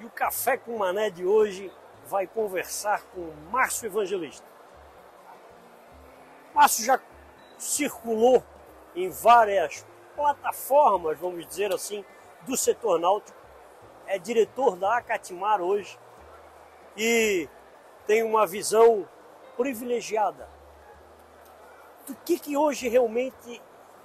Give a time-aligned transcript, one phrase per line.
[0.00, 1.72] E o Café com Mané de hoje
[2.06, 4.44] vai conversar com Márcio Evangelista.
[6.52, 7.00] Márcio já
[7.56, 8.42] circulou
[8.96, 12.04] em várias plataformas, vamos dizer assim,
[12.42, 13.38] do setor náutico.
[14.06, 15.96] É diretor da Acatimar hoje
[16.96, 17.48] e
[18.04, 19.08] tem uma visão
[19.56, 20.48] privilegiada
[22.06, 23.60] do que, que hoje realmente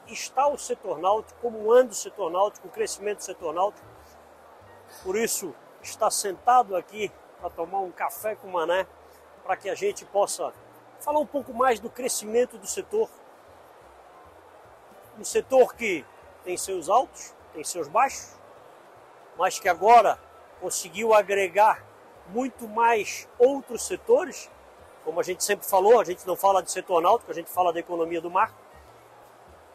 [0.07, 3.85] está o setor náutico, como anda o setor náutico, o crescimento do setor náutico.
[5.03, 8.87] Por isso, está sentado aqui para tomar um café com Mané,
[9.43, 10.53] para que a gente possa
[10.99, 13.09] falar um pouco mais do crescimento do setor.
[15.17, 16.05] Um setor que
[16.43, 18.35] tem seus altos, tem seus baixos,
[19.37, 20.19] mas que agora
[20.59, 21.83] conseguiu agregar
[22.27, 24.49] muito mais outros setores.
[25.09, 27.73] Como a gente sempre falou, a gente não fala de setor náutico, a gente fala
[27.73, 28.53] da economia do mar.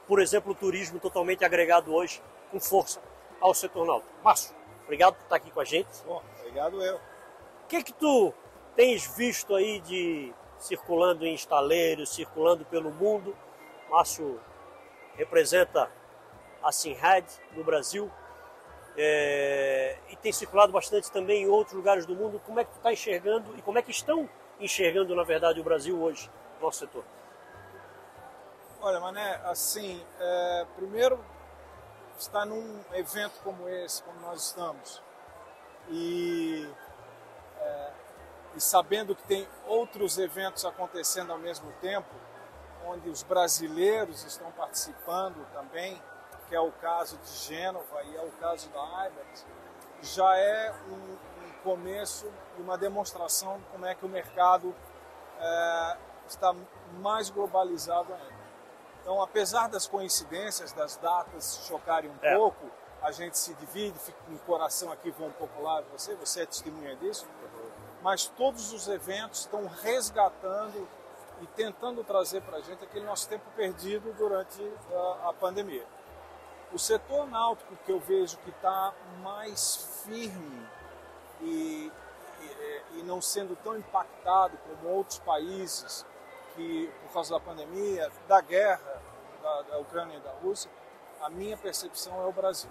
[0.07, 2.23] Por exemplo, o turismo totalmente agregado hoje
[2.53, 3.03] com força
[3.41, 4.13] ao setor náutico.
[4.23, 5.89] Márcio, obrigado por estar aqui com a gente.
[6.07, 6.95] Bom, obrigado eu.
[6.95, 8.33] O que que tu
[8.77, 13.37] tens visto aí de circulando em estaleiros, circulando pelo mundo?
[13.91, 14.39] Márcio
[15.17, 15.91] representa
[16.63, 17.25] a Sinrad
[17.57, 18.09] no Brasil
[18.97, 22.41] é, e tem circulado bastante também em outros lugares do mundo.
[22.47, 25.65] Como é que tu está enxergando e como é que estão enxergando, na verdade, o
[25.65, 27.05] Brasil hoje, nosso setor?
[28.81, 31.19] Olha, Mané, assim, é, primeiro
[32.19, 35.03] estar num evento como esse, como nós estamos,
[35.89, 36.69] e,
[37.61, 37.91] é,
[38.57, 42.15] e sabendo que tem outros eventos acontecendo ao mesmo tempo,
[42.87, 46.01] onde os brasileiros estão participando também,
[46.49, 49.47] que é o caso de Gênova e é o caso da Ibex,
[50.03, 51.34] já é um, um
[51.65, 54.75] começo e uma demonstração de como é que o mercado
[55.41, 55.97] é,
[56.29, 56.55] está
[57.01, 58.45] mais globalizado ainda.
[59.01, 62.37] Então, apesar das coincidências, das datas chocarem um É.
[62.37, 62.71] pouco,
[63.03, 66.43] a gente se divide, fica com o coração aqui, vou um pouco lá, você, você
[66.43, 67.27] é testemunha disso,
[68.03, 70.87] mas todos os eventos estão resgatando
[71.43, 74.63] e tentando trazer para a gente aquele nosso tempo perdido durante
[74.93, 75.85] a, a pandemia.
[76.73, 80.67] O setor náutico que eu vejo que está mais firme
[81.41, 81.93] e,
[82.41, 86.07] e, e não sendo tão impactado como outros países
[86.55, 89.03] que, por causa da pandemia, da guerra
[89.43, 90.71] da, da Ucrânia e da Rússia,
[91.21, 92.71] a minha percepção é o Brasil.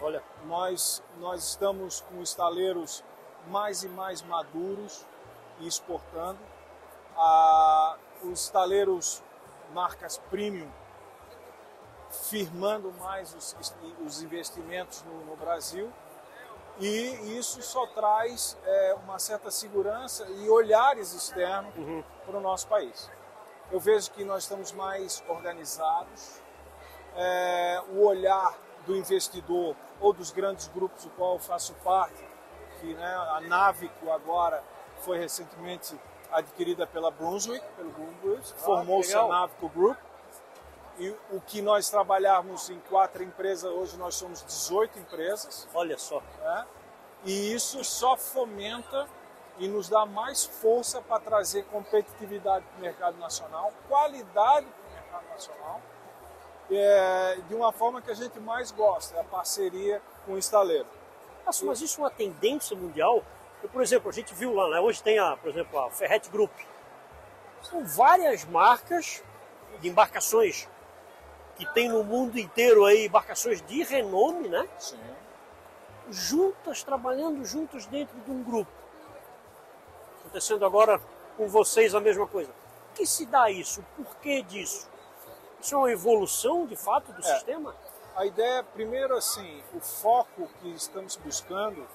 [0.00, 3.04] Olha, Nós, nós estamos com estaleiros
[3.46, 5.04] mais e mais maduros
[5.60, 6.38] e exportando.
[8.22, 9.22] Os estaleiros
[9.72, 10.70] marcas premium
[12.10, 13.56] firmando mais os,
[14.04, 15.92] os investimentos no, no Brasil
[16.78, 21.72] e isso só traz é, uma certa segurança e olhares externos
[22.26, 23.10] para o nosso país.
[23.70, 26.40] Eu vejo que nós estamos mais organizados,
[27.16, 32.22] é, o olhar do investidor ou dos grandes grupos do qual eu faço parte,
[32.80, 34.62] que né, a Navico agora
[34.98, 35.98] foi recentemente
[36.30, 39.26] adquirida pela Brunswick, pelo Brunswick, formou-se a.
[39.26, 39.98] Navico Group,
[40.98, 46.22] e o que nós trabalhamos em quatro empresas, hoje nós somos 18 empresas, olha só.
[46.40, 46.66] né?
[47.24, 49.08] e isso só fomenta
[49.58, 54.94] e nos dá mais força para trazer competitividade para o mercado nacional, qualidade para o
[54.94, 55.80] mercado nacional,
[56.70, 60.86] é, de uma forma que a gente mais gosta, é a parceria com o estaleiro.
[61.44, 63.22] Márcio, mas isso é uma tendência mundial?
[63.62, 64.80] Eu, por exemplo, a gente viu lá, né?
[64.80, 66.52] hoje tem, a, por exemplo, a Ferret Group.
[67.62, 69.22] São várias marcas
[69.80, 70.68] de embarcações
[71.56, 74.68] que tem no mundo inteiro aí embarcações de renome, né?
[74.78, 74.98] Sim.
[76.10, 78.70] juntas, trabalhando juntas dentro de um grupo.
[80.20, 81.00] Acontecendo agora
[81.36, 82.50] com vocês a mesma coisa.
[82.90, 83.80] O que se dá isso?
[83.98, 84.88] O porquê disso?
[85.60, 87.22] Isso é uma evolução, de fato, do É.
[87.22, 87.74] sistema?
[88.14, 91.86] A ideia, primeiro assim, o foco que estamos buscando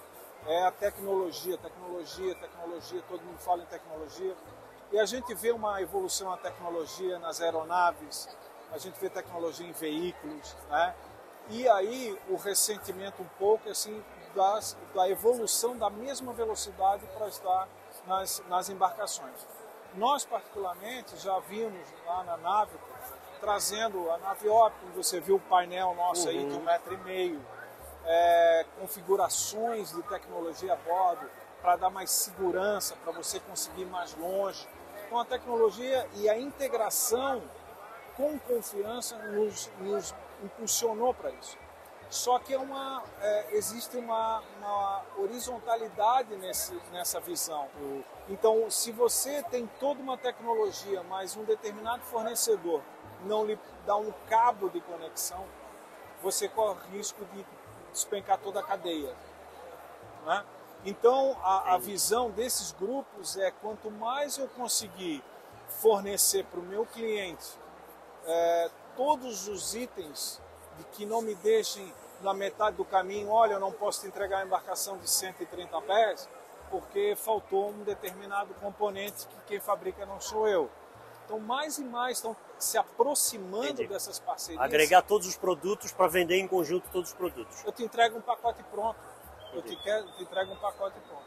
[0.48, 4.36] é a tecnologia, tecnologia, tecnologia, todo mundo fala em tecnologia.
[4.92, 8.28] E a gente vê uma evolução na tecnologia nas aeronaves,
[8.72, 10.96] a gente vê tecnologia em veículos, né?
[11.50, 14.04] E aí o ressentimento um pouco assim
[14.36, 17.68] das, da evolução da mesma velocidade para estar
[18.06, 19.48] nas, nas embarcações.
[19.96, 22.78] Nós particularmente já vimos lá na nave
[23.40, 27.42] trazendo a nave óptica, você viu o painel nosso aí de um metro e meio,
[28.06, 31.30] é, configurações de tecnologia a bordo
[31.62, 34.68] para dar mais segurança, para você conseguir ir mais longe.
[35.06, 37.42] Então a tecnologia e a integração
[38.20, 40.14] com confiança nos, nos
[40.44, 41.58] impulsionou para isso.
[42.10, 47.70] Só que é uma, é, existe uma, uma horizontalidade nesse, nessa visão.
[48.28, 52.82] Então, se você tem toda uma tecnologia, mas um determinado fornecedor
[53.24, 55.46] não lhe dá um cabo de conexão,
[56.22, 57.46] você corre risco de
[57.94, 59.16] despencar toda a cadeia.
[60.26, 60.46] Né?
[60.84, 65.24] Então, a, a visão desses grupos é quanto mais eu conseguir
[65.70, 67.58] fornecer para o meu cliente
[68.26, 70.42] é, todos os itens
[70.78, 74.42] de que não me deixem na metade do caminho, olha, eu não posso te entregar
[74.42, 76.30] a embarcação de 130 pés,
[76.70, 80.70] porque faltou um determinado componente que quem fabrica não sou eu.
[81.26, 83.88] Então, mais e mais estão se aproximando Entendi.
[83.88, 84.64] dessas parcerias.
[84.64, 87.64] Agregar todos os produtos para vender em conjunto todos os produtos.
[87.64, 89.00] Eu te entrego um pacote pronto.
[89.54, 91.24] Eu te, quero, te entrego um pacote pronto.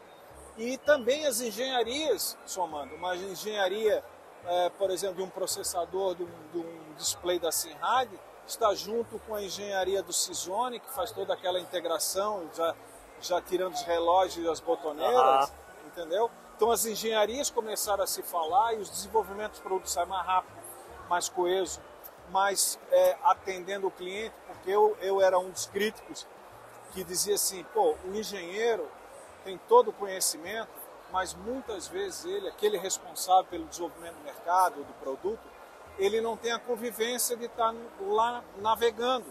[0.57, 2.93] E também as engenharias somando.
[2.95, 4.03] Uma engenharia,
[4.45, 8.09] é, por exemplo, de um processador, de um, de um display da Sinrad,
[8.45, 12.75] está junto com a engenharia do Cisone, que faz toda aquela integração, já,
[13.21, 15.87] já tirando os relógios e as botoneiras, uhum.
[15.87, 16.31] entendeu?
[16.55, 20.57] Então as engenharias começaram a se falar e os desenvolvimentos de produtos saem mais rápido,
[21.09, 21.81] mais coeso,
[22.29, 26.27] mais é, atendendo o cliente, porque eu, eu era um dos críticos
[26.93, 28.87] que dizia assim, pô, o engenheiro
[29.43, 30.69] tem todo o conhecimento,
[31.11, 35.52] mas muitas vezes ele, aquele responsável pelo desenvolvimento do mercado, do produto,
[35.97, 39.25] ele não tem a convivência de estar lá navegando.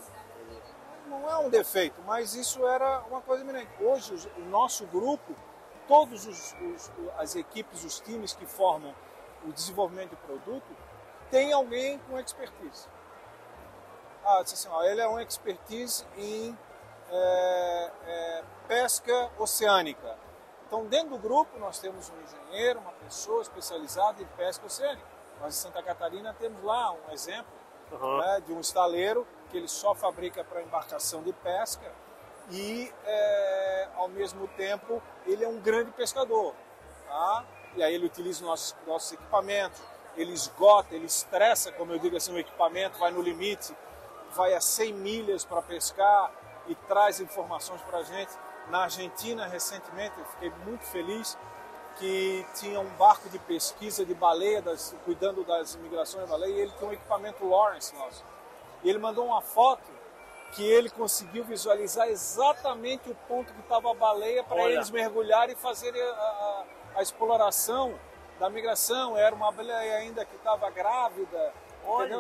[1.06, 3.70] Não é um defeito, mas isso era uma coisa eminente.
[3.80, 5.34] Hoje, o nosso grupo,
[5.86, 6.54] todas
[7.18, 8.94] as equipes, os times que formam
[9.44, 10.76] o desenvolvimento de produto,
[11.30, 12.86] tem alguém com expertise.
[14.24, 16.56] Ah, assim, ó, ele é um expertise em
[17.10, 20.16] é, é, pesca oceânica.
[20.66, 25.11] Então, dentro do grupo, nós temos um engenheiro, uma pessoa especializada em pesca oceânica.
[25.42, 27.52] Nós, em Santa Catarina, temos lá um exemplo
[27.90, 28.18] uhum.
[28.18, 31.92] né, de um estaleiro que ele só fabrica para embarcação de pesca
[32.48, 36.54] e, é, ao mesmo tempo, ele é um grande pescador.
[37.08, 37.44] Tá?
[37.74, 39.82] E aí ele utiliza nossos, nossos equipamentos,
[40.16, 43.76] ele esgota, ele estressa, como eu digo assim, o equipamento, vai no limite,
[44.30, 46.30] vai a 100 milhas para pescar,
[46.66, 48.30] e traz informações para a gente.
[48.68, 51.36] Na Argentina, recentemente, eu fiquei muito feliz
[51.98, 56.60] que tinha um barco de pesquisa de baleia, das, cuidando das imigrações de baleia, e
[56.60, 58.24] ele tinha um equipamento Lawrence nosso.
[58.82, 59.90] E ele mandou uma foto
[60.52, 65.58] que ele conseguiu visualizar exatamente o ponto que estava a baleia para eles mergulharem e
[65.58, 66.64] fazerem a, a,
[66.96, 67.98] a, exploração
[68.38, 69.16] da migração.
[69.16, 71.52] Era uma baleia ainda que estava grávida,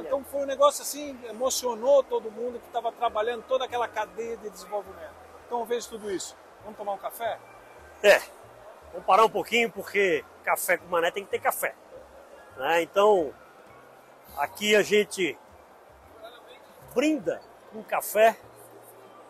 [0.00, 4.48] então foi um negócio assim, emocionou todo mundo que estava trabalhando toda aquela cadeia de
[4.48, 5.14] desenvolvimento.
[5.46, 6.36] Então eu vejo tudo isso.
[6.62, 7.38] Vamos tomar um café?
[8.02, 8.20] É.
[8.92, 11.74] Vamos parar um pouquinho porque café com mané tem que ter café.
[12.56, 12.82] Né?
[12.82, 13.32] Então,
[14.36, 15.38] aqui a gente
[16.94, 17.40] brinda
[17.72, 18.36] com café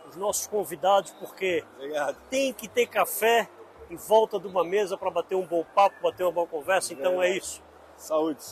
[0.09, 2.17] os nossos convidados porque Obrigado.
[2.29, 3.49] tem que ter café
[3.89, 6.93] em volta de uma mesa para bater um bom papo, bater uma boa conversa.
[6.93, 7.63] Então é isso.
[7.97, 8.43] Saúde.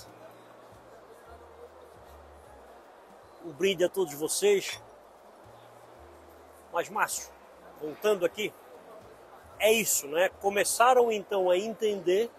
[3.44, 4.80] um brinde a todos vocês.
[6.72, 7.30] Mas, Márcio,
[7.80, 8.52] voltando aqui,
[9.60, 10.28] é isso, né?
[10.40, 12.30] Começaram então a entender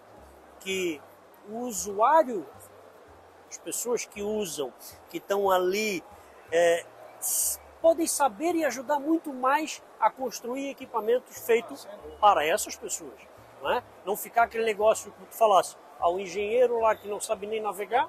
[0.60, 1.00] que
[1.48, 2.46] o usuário,
[3.48, 4.72] as pessoas que usam,
[5.08, 6.02] que estão ali,
[6.50, 6.84] é,
[7.80, 11.88] podem saber e ajudar muito mais a construir equipamentos feitos
[12.20, 13.20] para essas pessoas.
[13.62, 13.82] Não, é?
[14.04, 18.08] não ficar aquele negócio que tu falasse, ao engenheiro lá que não sabe nem navegar,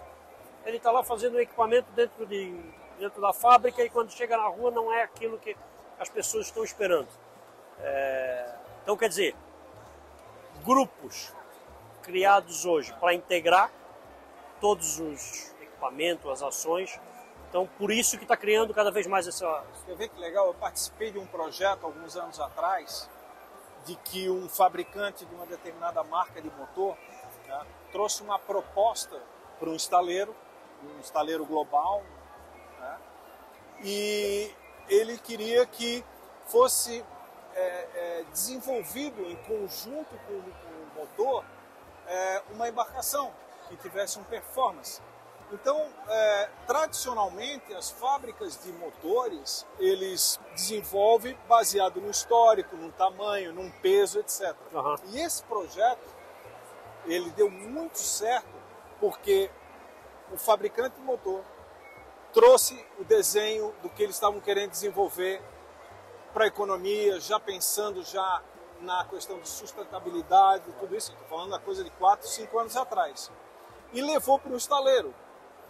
[0.65, 2.59] ele está lá fazendo um equipamento dentro de
[2.99, 5.55] dentro da fábrica e quando chega na rua não é aquilo que
[5.99, 7.09] as pessoas estão esperando.
[7.79, 8.55] É...
[8.83, 9.35] Então, quer dizer,
[10.63, 11.33] grupos
[12.01, 13.71] criados hoje para integrar
[14.59, 16.99] todos os equipamentos, as ações.
[17.49, 19.63] Então, por isso que está criando cada vez mais essa.
[19.85, 20.47] Quer ver que legal?
[20.47, 23.09] Eu participei de um projeto alguns anos atrás
[23.85, 26.97] de que um fabricante de uma determinada marca de motor
[27.47, 29.21] né, trouxe uma proposta
[29.59, 30.35] para um estaleiro,
[30.83, 32.03] um estaleiro global,
[33.83, 34.49] e
[34.87, 36.03] ele queria que
[36.45, 37.03] fosse
[37.55, 41.45] é, é, desenvolvido em conjunto com, o motor
[42.07, 43.31] é, uma embarcação
[43.69, 45.01] que tivesse um performance.
[45.51, 53.69] Então, é, tradicionalmente, as fábricas de motores, eles desenvolvem baseado no histórico, no tamanho, num
[53.69, 54.55] peso, etc.
[54.71, 54.95] Uhum.
[55.09, 56.09] E esse projeto,
[57.05, 58.47] ele deu muito certo
[58.99, 59.51] porque
[60.31, 61.43] o fabricante de motor
[62.33, 65.39] trouxe o desenho do que eles estavam querendo desenvolver
[66.33, 68.41] para a economia, já pensando já
[68.81, 73.31] na questão de sustentabilidade, tudo isso, estou falando da coisa de 4, 5 anos atrás.
[73.93, 75.13] E levou para o estaleiro.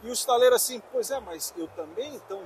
[0.01, 2.41] E o estaleiro assim, pois é, mas eu também então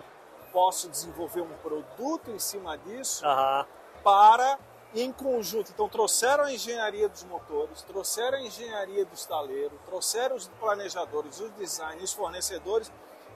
[0.52, 3.24] posso desenvolver um produto em cima disso
[4.04, 4.60] para
[4.94, 5.72] em conjunto.
[5.72, 11.52] Então trouxeram a engenharia dos motores, trouxeram a engenharia do estaleiro, trouxeram os planejadores, os
[11.52, 12.92] designers, os fornecedores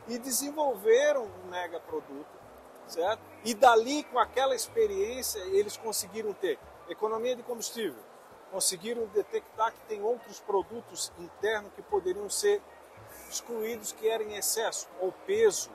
[0.08, 2.40] e desenvolveram um mega produto,
[2.88, 3.22] certo?
[3.44, 8.02] E dali com aquela experiência eles conseguiram ter economia de combustível,
[8.52, 12.62] conseguiram detectar que tem outros produtos internos que poderiam ser
[13.30, 15.72] excluídos que eram em excesso, ou peso,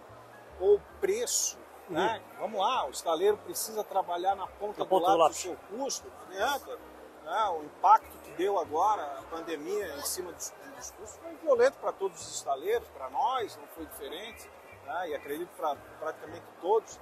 [0.61, 1.59] ou preço.
[1.89, 2.21] Né?
[2.39, 6.09] Vamos lá, o estaleiro precisa trabalhar na ponta, do ponta do lápis do seu custo,
[6.09, 6.79] não adianta.
[7.25, 7.45] Né?
[7.51, 11.93] O impacto que deu agora a pandemia em cima dos, dos custos foi violento para
[11.93, 14.51] todos os estaleiros, para nós não foi diferente,
[14.85, 15.11] né?
[15.11, 17.01] e acredito para praticamente todos.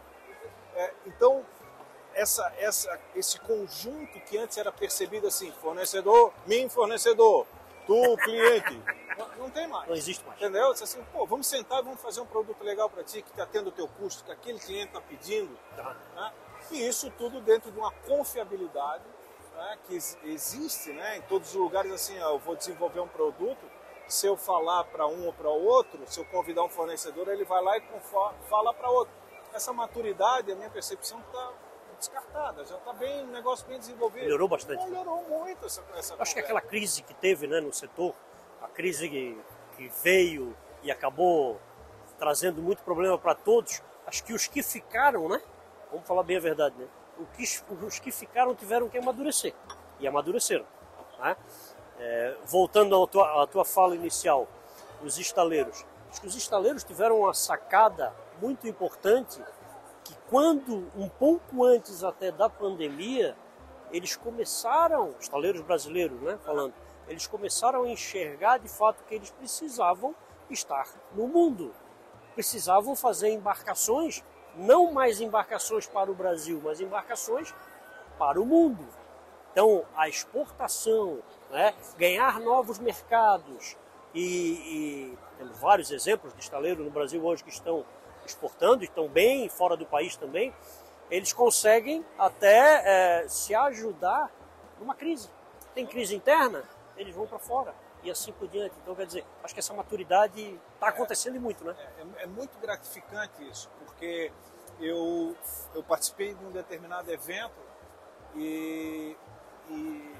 [0.75, 1.45] É, então,
[2.15, 7.47] essa, essa, esse conjunto que antes era percebido assim, fornecedor, mim fornecedor,
[7.87, 8.81] tu cliente,
[9.19, 9.89] não, não tem mais.
[9.89, 10.41] Não existe mais.
[10.41, 10.73] Entendeu?
[10.73, 13.47] Disse assim, pô, vamos sentar e vamos fazer um produto legal para ti, que está
[13.47, 15.57] tendo o teu custo, que aquele cliente está pedindo.
[15.77, 15.97] Tá.
[16.15, 16.33] Né?
[16.71, 19.05] E isso tudo dentro de uma confiabilidade
[19.55, 21.93] né, que ex- existe né, em todos os lugares.
[21.93, 23.71] Assim, ó, eu vou desenvolver um produto,
[24.09, 27.63] se eu falar para um ou para outro, se eu convidar um fornecedor, ele vai
[27.63, 27.83] lá e
[28.49, 29.24] fala para outro.
[29.55, 31.53] Essa maturidade, a minha percepção está
[31.97, 34.25] descartada, já está bem, um negócio bem desenvolvido.
[34.25, 34.85] Melhorou bastante.
[34.85, 38.13] Melhorou muito essa, essa Acho que aquela crise que teve né, no setor,
[38.61, 39.41] a crise que,
[39.77, 41.61] que veio e acabou
[42.19, 45.41] trazendo muito problema para todos, acho que os que ficaram, né?
[45.93, 46.89] Vamos falar bem a verdade, né?
[47.87, 49.55] Os que ficaram tiveram que amadurecer.
[50.01, 50.67] E amadureceram.
[51.21, 51.37] Né?
[52.01, 54.49] É, voltando à tua, à tua fala inicial,
[55.01, 55.87] os estaleiros.
[56.11, 59.43] Acho que os estaleiros tiveram uma sacada muito importante
[60.05, 63.37] que quando, um pouco antes até da pandemia,
[63.91, 66.75] eles começaram, os taleiros brasileiros, né, falando,
[67.09, 70.15] eles começaram a enxergar de fato que eles precisavam
[70.51, 71.73] estar no mundo.
[72.35, 74.23] Precisavam fazer embarcações,
[74.57, 77.55] não mais embarcações para o Brasil, mas embarcações
[78.19, 78.87] para o mundo.
[79.53, 83.77] Então, a exportação, né, ganhar novos mercados,
[84.15, 87.85] e, e temos vários exemplos de estaleiro no Brasil hoje que estão
[88.27, 90.55] exportando, estão bem fora do país também,
[91.11, 94.31] eles conseguem até é, se ajudar
[94.79, 95.31] numa crise.
[95.75, 96.65] Tem crise interna,
[96.97, 98.75] eles vão para fora e assim por diante.
[98.83, 101.75] Então, quer dizer, acho que essa maturidade está acontecendo e muito, né?
[102.19, 104.31] É, é muito gratificante isso, porque
[104.81, 105.37] eu,
[105.75, 107.61] eu participei de um determinado evento
[108.35, 109.17] e,
[109.69, 110.15] e,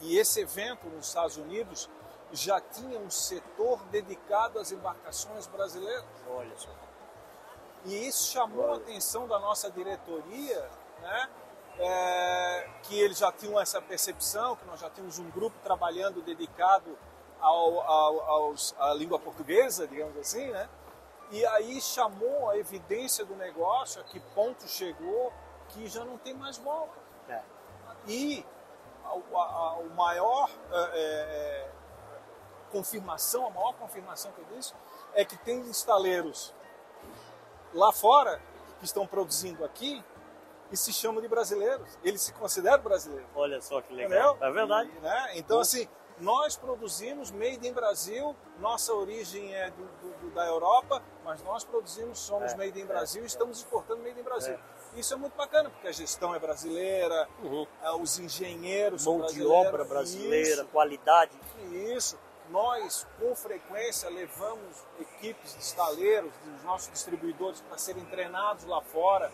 [0.00, 1.90] e esse evento nos Estados Unidos
[2.32, 6.04] já tinha um setor dedicado às embarcações brasileiras.
[6.28, 6.70] Olha só.
[7.84, 10.70] E isso chamou a atenção da nossa diretoria,
[11.00, 11.30] né?
[11.78, 16.96] É, que eles já tinham essa percepção, que nós já tínhamos um grupo trabalhando dedicado
[17.40, 20.68] ao, ao, aos, à língua portuguesa, digamos assim, né?
[21.30, 25.32] E aí chamou a evidência do negócio, a que ponto chegou,
[25.68, 26.94] que já não tem mais volta.
[27.28, 27.42] É.
[28.06, 28.46] E
[29.04, 31.70] a, a, a, o maior é, é,
[32.72, 34.72] confirmação, a maior confirmação que eu disse,
[35.14, 36.52] é que tem estaleiros
[37.74, 38.40] lá fora
[38.78, 40.02] que estão produzindo aqui
[40.70, 41.86] e se chamam de brasileiros.
[42.02, 43.28] Eles se consideram brasileiros.
[43.34, 44.30] Olha só que legal.
[44.36, 44.48] Entendeu?
[44.48, 44.90] É verdade.
[44.96, 45.30] E, né?
[45.34, 45.86] Então, assim,
[46.18, 52.18] nós produzimos made in Brasil, nossa origem é do, do- da Europa, mas nós produzimos,
[52.18, 54.54] somos É, made in é, Brasil e estamos exportando made in Brasil.
[54.54, 54.98] É.
[54.98, 57.66] Isso é muito bacana, porque a gestão é brasileira, Uhum.
[57.82, 59.66] ah, os engenheiros são Mão de brasileiros.
[59.68, 60.66] obra brasileira, Isso.
[60.66, 61.32] qualidade.
[61.70, 62.18] Isso.
[62.52, 69.32] Nós, com frequência, levamos equipes de estaleiros, dos nossos distribuidores, para serem treinados lá fora,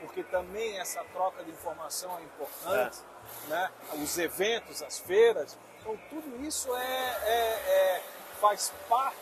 [0.00, 2.98] porque também essa troca de informação é importante.
[3.46, 3.70] Né?
[4.02, 5.56] Os eventos, as feiras.
[5.80, 8.02] Então, tudo isso é, é- é-
[8.40, 9.16] faz parte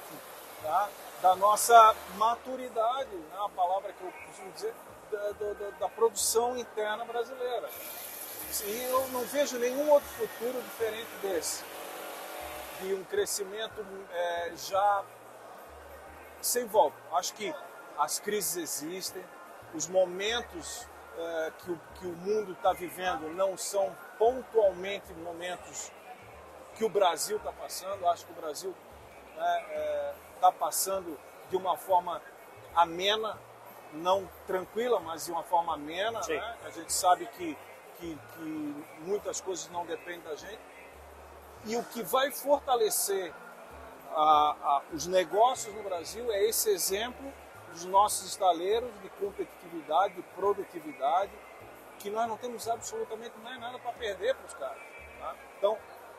[0.63, 0.89] tá?
[1.21, 3.37] da nossa maturidade, né?
[3.45, 4.75] a palavra que eu costumo dizer,
[5.11, 7.69] da, da- da- da produção interna brasileira.
[8.65, 11.63] E eu não vejo nenhum outro futuro diferente desse
[12.85, 15.05] de um crescimento é, já
[16.41, 16.97] sem volta.
[17.13, 17.55] Acho que
[17.99, 19.25] as crises existem,
[19.75, 20.87] os momentos
[21.17, 25.91] é, que, o, que o mundo está vivendo não são pontualmente momentos
[26.75, 28.07] que o Brasil está passando.
[28.09, 28.75] Acho que o Brasil
[30.35, 32.21] está passando de uma forma
[32.75, 33.39] amena,
[33.93, 36.21] não tranquila, mas de uma forma amena.
[36.29, 36.57] Né?
[36.65, 37.57] A gente sabe que,
[37.99, 40.74] que, que muitas coisas não dependem da gente.
[41.67, 43.33] E o que vai fortalecer
[44.15, 47.33] a- a- os negócios no Brasil é esse exemplo
[47.73, 51.33] dos nossos estaleiros de competitividade, de produtividade,
[51.99, 54.83] que nós não temos absolutamente mais nada para perder para os caras.
[55.19, 55.35] tá?
[55.59, 55.79] Então,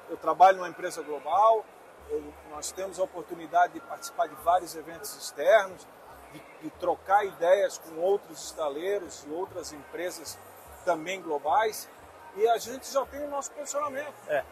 [0.09, 1.63] eu trabalho numa empresa global,
[2.09, 5.85] eu- nós temos a oportunidade de participar de vários eventos externos,
[6.33, 10.37] de, de trocar ideias com outros estaleiros e outras empresas
[10.83, 11.87] também globais.
[12.35, 14.15] E a gente já tem o nosso posicionamento.
[14.27, 14.43] É,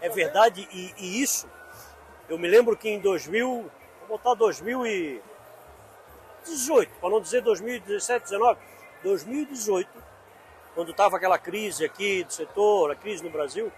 [0.00, 1.46] é verdade, e, e, isso,
[2.28, 3.70] eu me lembro que em 2000,
[4.00, 8.58] vou botar 2018, para não dizer 2017, 19,
[9.02, 9.88] 2018,
[10.74, 13.70] quando estava aquela crise aqui do setor, a crise no Brasil,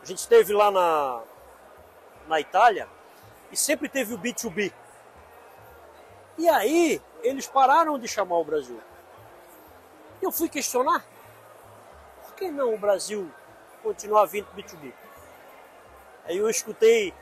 [0.00, 1.20] a gente esteve lá na,
[2.28, 2.88] na Itália
[3.50, 4.72] e sempre teve o B2B.
[6.38, 8.80] E aí eles pararam de chamar o Brasil.
[10.22, 11.04] Eu fui questionar
[12.38, 13.28] que não o Brasil
[13.82, 14.92] continuar vindo B2B.
[16.24, 17.12] Aí eu escutei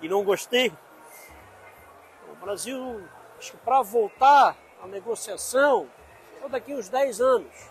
[0.00, 0.72] e não gostei.
[2.32, 5.88] O Brasil, acho que para voltar à negociação,
[6.40, 7.70] só daqui uns 10 anos.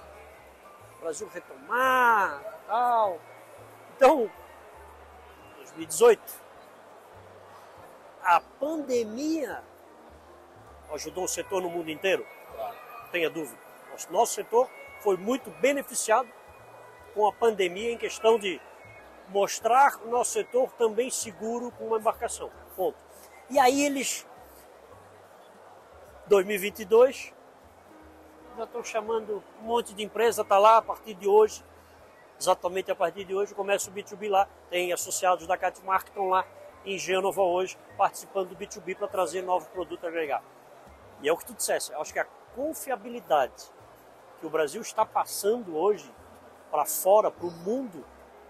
[0.98, 3.20] O Brasil retomar, tal.
[3.96, 4.32] Então,
[5.58, 6.22] 2018,
[8.24, 9.62] a pandemia
[10.94, 12.26] ajudou o setor no mundo inteiro?
[12.56, 12.76] Claro.
[13.12, 13.60] Tenha dúvida.
[13.92, 14.70] Nosso, nosso setor
[15.02, 16.30] foi muito beneficiado
[17.16, 18.62] com a pandemia em questão de
[19.30, 22.52] mostrar o nosso setor também seguro com uma embarcação.
[22.76, 22.98] Ponto.
[23.50, 24.28] E aí eles,
[26.28, 27.34] 2022,
[28.58, 31.64] já estão chamando um monte de empresa, está lá a partir de hoje,
[32.40, 36.28] exatamente a partir de hoje, começa o B2B lá, tem associados da Catmar que estão
[36.28, 36.46] lá
[36.86, 40.48] em Gênova hoje, participando do B2B para trazer novos produtos agregados.
[41.22, 43.72] E é o que tu disseste, eu acho que a confiabilidade
[44.40, 46.12] que o Brasil está passando hoje
[46.72, 48.06] para fora, para o mundo,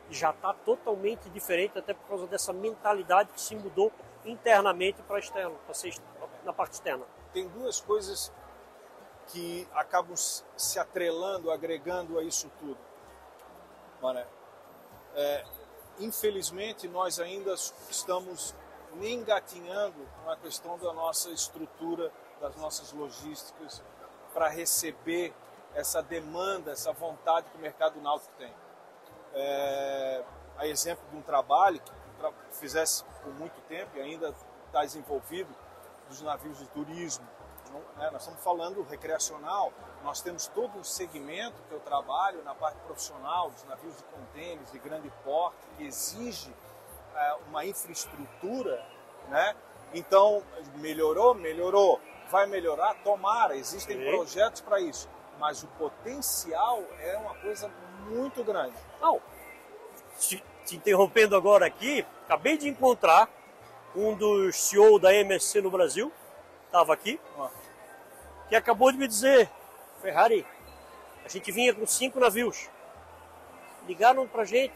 [0.10, 3.92] já está totalmente diferente, até por causa dessa mentalidade que se mudou
[4.24, 5.94] internamente para externo, para ser
[6.44, 7.06] na parte externa.
[7.34, 8.32] Tem duas coisas
[9.28, 12.78] que acabam se atrelando, agregando a isso tudo.
[14.02, 14.26] Mané.
[15.16, 15.46] É,
[16.00, 17.54] infelizmente, nós ainda
[17.90, 18.54] estamos
[19.02, 23.82] engatinhando com a questão da nossa estrutura, das nossas logísticas,
[24.34, 25.34] para receber
[25.76, 28.54] essa demanda, essa vontade que o mercado náutico tem.
[29.34, 30.24] É,
[30.58, 34.34] a exemplo de um trabalho que fizesse por muito tempo e ainda
[34.66, 35.54] está desenvolvido,
[36.08, 37.28] dos navios de turismo,
[37.98, 38.10] né?
[38.12, 43.50] Nós estamos falando recreacional, nós temos todo um segmento que eu trabalho na parte profissional,
[43.50, 46.54] dos navios de contêineres de grande porte, que exige
[47.16, 48.86] é, uma infraestrutura,
[49.30, 49.56] né?
[49.94, 50.44] Então,
[50.76, 51.34] melhorou?
[51.34, 52.00] Melhorou.
[52.30, 52.96] Vai melhorar?
[53.04, 54.12] Tomara, existem Sim.
[54.12, 55.10] projetos para isso.
[55.40, 57.70] Mas o potencial é uma coisa
[58.10, 58.76] muito grande.
[59.02, 59.22] Não,
[60.18, 63.30] te, te interrompendo agora aqui, acabei de encontrar
[63.96, 66.12] um dos CEO da MSC no Brasil,
[66.66, 67.20] estava aqui,
[68.50, 69.50] que acabou de me dizer,
[70.02, 70.46] Ferrari,
[71.24, 72.70] a gente vinha com cinco navios.
[73.88, 74.76] Ligaram pra gente,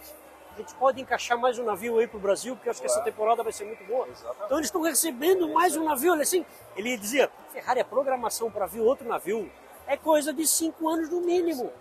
[0.55, 3.01] a gente pode encaixar mais um navio aí pro Brasil, porque eu acho que essa
[3.01, 4.07] temporada vai ser muito boa.
[4.07, 4.45] Exatamente.
[4.45, 6.45] Então eles estão recebendo mais um navio, olha assim.
[6.75, 9.51] Ele dizia, Ferrari, a programação para vir outro navio
[9.89, 11.73] é coisa de cinco anos no mínimo.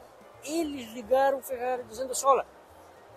[0.43, 2.47] Eles ligaram Ferrari dizendo assim, olha,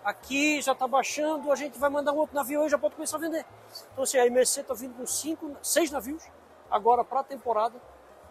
[0.04, 3.16] aqui já está baixando, a gente vai mandar um outro navio aí, já pode começar
[3.16, 3.46] a vender.
[3.90, 6.22] Então assim, a MSC está vindo com cinco, seis navios,
[6.70, 7.80] agora para a temporada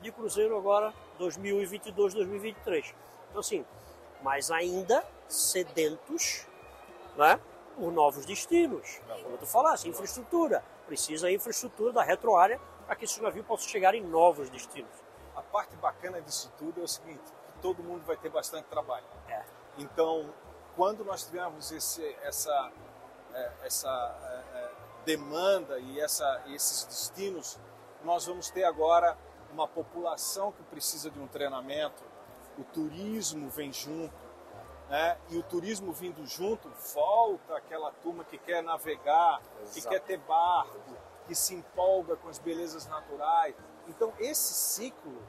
[0.02, 2.94] de cruzeiro agora 2022-2023.
[3.30, 3.66] Então assim,
[4.22, 6.46] mas ainda sedentos,
[7.18, 7.40] né,
[7.76, 9.02] por novos destinos.
[9.24, 10.64] Como tu falaste, infraestrutura.
[10.86, 15.01] Precisa infraestrutura da retroárea para que esse navio possa chegar em novos destinos.
[15.52, 19.06] Parte bacana disso tudo é o seguinte, que todo mundo vai ter bastante trabalho.
[19.28, 19.44] É.
[19.78, 20.34] Então,
[20.76, 22.72] quando nós tivermos esse, essa,
[23.34, 23.90] é, essa
[24.24, 24.72] é, é,
[25.06, 27.60] demanda e essa, esses destinos
[28.04, 29.18] nós vamos ter agora
[29.52, 32.04] uma população que precisa de um treinamento,
[32.58, 34.16] o turismo vem junto,
[34.90, 35.18] né?
[35.30, 39.74] e o turismo vindo junto, volta aquela turma que quer navegar, Exato.
[39.74, 40.80] que quer ter barco,
[41.28, 43.56] que se empolga com as belezas naturais.
[43.88, 45.22] Então, esse ciclo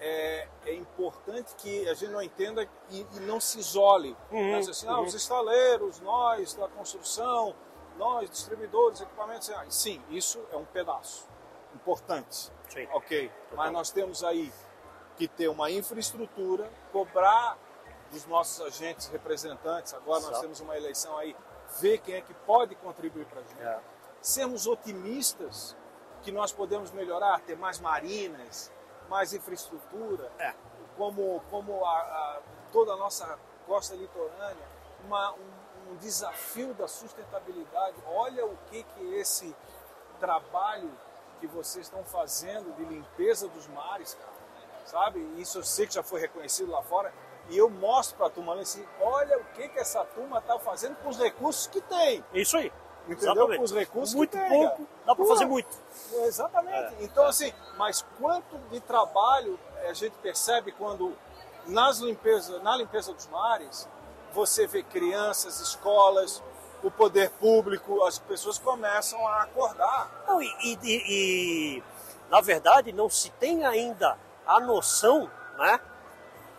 [0.00, 4.16] é, é importante que a gente não entenda e, e não se isole.
[4.30, 5.04] Uhum, Mas assim, ah, uhum.
[5.04, 7.54] os estaleiros, nós da construção,
[7.96, 11.28] nós distribuidores, equipamentos, sim, isso é um pedaço
[11.74, 12.52] importante.
[12.68, 12.88] Sim.
[12.92, 13.30] Ok.
[13.52, 14.52] Mas nós temos aí
[15.16, 17.56] que ter uma infraestrutura, cobrar
[18.10, 19.94] dos nossos agentes representantes.
[19.94, 20.32] Agora Exato.
[20.32, 21.36] nós temos uma eleição aí,
[21.80, 23.60] ver quem é que pode contribuir para a gente.
[23.62, 23.80] É.
[24.20, 25.76] Sermos otimistas
[26.22, 28.72] que nós podemos melhorar, ter mais marinas,
[29.08, 30.54] mais infraestrutura, é.
[30.96, 32.40] como, como a, a,
[32.72, 34.66] toda a nossa costa litorânea,
[35.04, 37.96] uma, um, um desafio da sustentabilidade.
[38.06, 39.54] Olha o que, que esse
[40.18, 40.90] trabalho
[41.40, 44.32] que vocês estão fazendo de limpeza dos mares, cara,
[44.86, 45.20] sabe?
[45.38, 47.12] Isso eu sei que já foi reconhecido lá fora.
[47.50, 50.96] E eu mostro para a turma assim, olha o que, que essa turma está fazendo
[50.96, 52.24] com os recursos que tem.
[52.32, 52.72] Isso aí.
[53.08, 53.32] Entendeu?
[53.32, 53.58] Exatamente.
[53.58, 55.68] Com os recursos Muito pouco, dá para fazer muito.
[56.24, 56.94] Exatamente.
[57.00, 61.14] Então, assim, mas quanto de trabalho a gente percebe quando
[61.66, 63.88] nas limpeza, na limpeza dos mares
[64.32, 66.42] você vê crianças, escolas,
[66.82, 70.24] o poder público, as pessoas começam a acordar.
[70.26, 71.02] Não, e, e- e-
[71.78, 71.82] e,
[72.30, 75.78] na verdade não se tem ainda a noção né,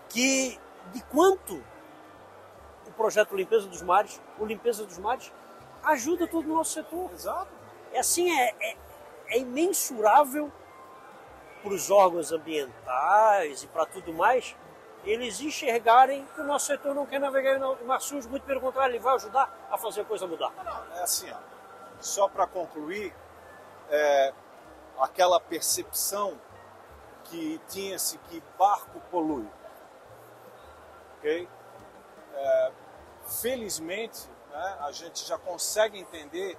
[0.10, 0.60] que
[0.93, 1.55] de quanto
[2.88, 5.31] o projeto Limpeza dos Mares, o Limpeza dos Mares,
[5.86, 7.12] ajuda todo o nosso setor.
[7.12, 7.52] Exato.
[7.91, 8.78] É assim, é, é,
[9.30, 10.52] é imensurável
[11.63, 14.56] para os órgãos ambientais e para tudo mais,
[15.04, 18.91] eles enxergarem que o nosso setor não quer navegar no mar sujo, muito pelo contrário,
[18.93, 20.52] ele vai ajudar a fazer a coisa mudar.
[20.95, 21.38] É assim, ó,
[22.00, 23.13] só para concluir,
[23.89, 24.34] é,
[25.00, 26.39] aquela percepção
[27.26, 29.48] que tinha-se que barco polui.
[31.17, 31.50] Ok?
[32.34, 32.71] É,
[33.25, 36.57] felizmente, né, a gente já consegue entender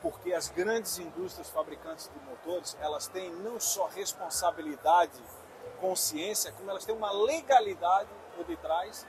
[0.00, 5.20] porque as grandes indústrias fabricantes de motores, elas têm não só responsabilidade,
[5.80, 9.06] consciência, como elas têm uma legalidade por detrás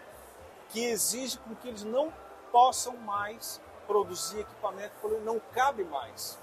[0.69, 2.13] que exige com que eles não
[2.51, 6.37] possam mais produzir equipamento porque não cabe mais.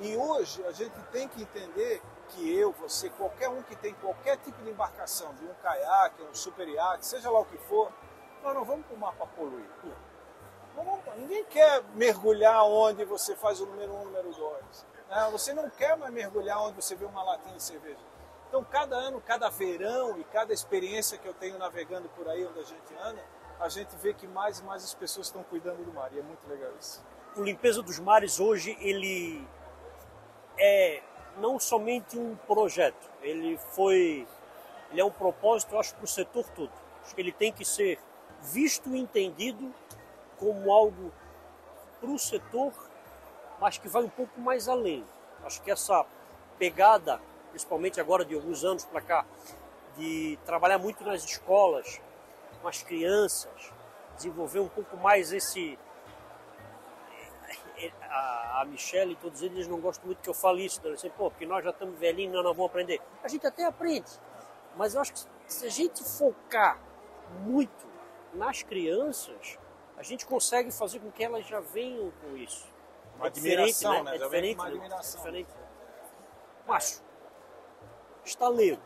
[0.00, 4.38] E hoje a gente tem que entender que eu, você, qualquer um que tem qualquer
[4.38, 7.92] tipo de embarcação, de um caiaque, um super iate, seja lá o que for,
[8.42, 9.66] nós não vamos para o mar para poluir.
[11.16, 14.86] Ninguém quer mergulhar onde você faz o número um, número dois.
[15.08, 15.28] né?
[15.32, 18.00] Você não quer mais mergulhar onde você vê uma latinha de cerveja.
[18.48, 22.58] Então, cada ano, cada verão e cada experiência que eu tenho navegando por aí onde
[22.60, 23.22] a gente anda,
[23.60, 26.10] a gente vê que mais e mais as pessoas estão cuidando do mar.
[26.12, 27.04] E é muito legal isso.
[27.36, 29.46] o Limpeza dos Mares hoje ele
[30.58, 31.02] é
[31.36, 34.26] não somente um projeto, ele foi
[34.90, 36.72] ele é um propósito, eu acho, para o setor todo.
[37.04, 38.00] Acho que ele tem que ser
[38.42, 39.72] visto e entendido
[40.38, 41.12] como algo
[42.00, 42.72] para o setor,
[43.60, 45.04] mas que vai um pouco mais além.
[45.44, 46.04] Acho que essa
[46.58, 49.26] pegada, principalmente agora de alguns anos para cá,
[49.96, 52.00] de trabalhar muito nas escolas,
[52.60, 53.72] com as crianças,
[54.16, 55.78] desenvolver um pouco mais esse
[58.02, 60.80] a, a Michelle e todos eles não gostam muito que eu fale isso.
[60.82, 60.92] Né?
[60.92, 63.00] Assim, Pô, porque nós já estamos velhinhos, nós não vamos aprender.
[63.22, 64.10] A gente até aprende,
[64.76, 66.78] mas eu acho que se a gente focar
[67.40, 67.89] muito
[68.32, 69.58] nas crianças,
[69.96, 72.66] a gente consegue fazer com que elas já venham com isso.
[73.16, 74.02] Uma é diferente, admiração, né?
[74.02, 74.16] né?
[74.16, 74.70] É Já diferente, uma né?
[74.70, 75.20] admiração.
[75.20, 75.50] É diferente.
[76.66, 77.02] Macho,
[78.24, 78.80] estaleiro.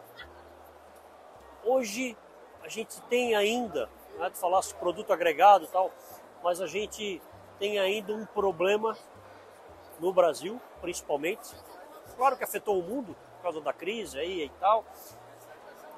[1.62, 2.16] Hoje
[2.62, 5.90] a gente tem ainda, né, tu falasse produto agregado e tal,
[6.42, 7.20] mas a gente
[7.58, 8.96] tem ainda um problema
[10.00, 11.54] no Brasil, principalmente.
[12.16, 14.84] Claro que afetou o mundo por causa da crise aí e tal,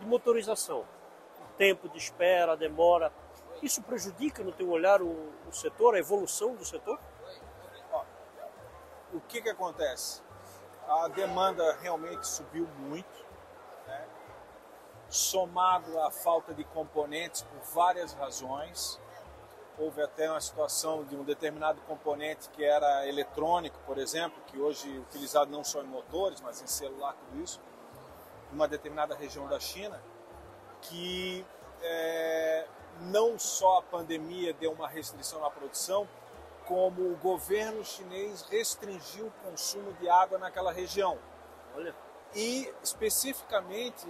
[0.01, 0.81] de motorização.
[0.81, 3.13] O tempo de espera, demora.
[3.62, 6.99] Isso prejudica, no teu olhar, o, o setor, a evolução do setor?
[9.12, 10.23] o que, que acontece?
[10.87, 13.27] A demanda realmente subiu muito,
[13.87, 14.07] né?
[15.09, 19.01] somado à falta de componentes por várias razões.
[19.79, 24.95] Houve até uma situação de um determinado componente que era eletrônico, por exemplo, que hoje
[24.95, 27.61] é utilizado não só em motores, mas em celular, tudo isso,
[28.51, 30.01] numa determinada região da China,
[30.83, 31.45] que
[31.83, 32.66] é,
[33.01, 36.09] não só a pandemia deu uma restrição na produção,
[36.67, 41.19] como o governo chinês restringiu o consumo de água naquela região.
[41.75, 41.95] Olha,
[42.35, 44.07] E, especificamente,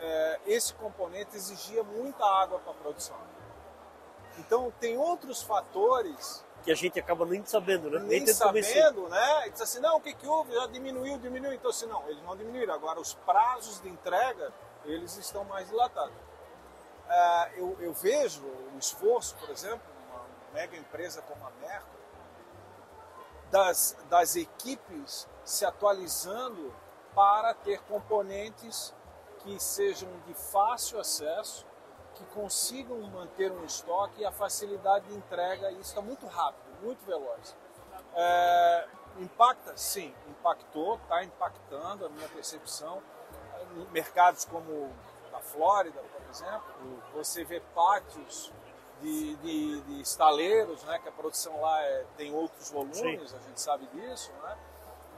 [0.00, 3.16] eh, esse componente exigia muita água para a produção.
[4.38, 7.98] Então, tem outros fatores, que a gente acaba nem sabendo, né?
[8.00, 8.82] nem convencer.
[8.82, 9.48] sabendo, né?
[9.48, 10.54] E diz assim, não, o que, que houve?
[10.54, 11.52] Já diminuiu, diminuiu.
[11.54, 12.72] Então, assim, não, eles não diminuíram.
[12.72, 14.52] Agora, os prazos de entrega,
[14.84, 16.14] eles estão mais dilatados.
[17.08, 21.90] Ah, eu, eu vejo o esforço, por exemplo, uma mega empresa como a Merco,
[23.50, 26.74] das, das equipes se atualizando
[27.14, 28.94] para ter componentes
[29.40, 31.66] que sejam de fácil acesso,
[32.14, 37.04] que consigam manter um estoque e a facilidade de entrega, isso está muito rápido, muito
[37.04, 37.54] veloz.
[38.14, 38.88] É,
[39.18, 39.76] impacta?
[39.76, 43.02] Sim, impactou, está impactando a minha percepção.
[43.90, 44.90] Mercados como
[45.30, 46.00] na Flórida,
[46.32, 48.52] exemplo, você vê pátios
[49.00, 53.36] de, de, de estaleiros, né, que a produção lá é, tem outros volumes, Sim.
[53.36, 54.58] a gente sabe disso, né,